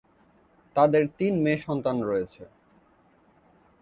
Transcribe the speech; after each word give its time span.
তাদের 0.75 1.03
তিন 1.17 1.33
মেয়ে 1.43 1.59
সন্তান 1.67 1.97
রয়েছে। 2.01 2.43